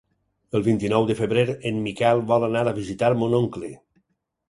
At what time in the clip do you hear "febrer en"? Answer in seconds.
1.19-1.79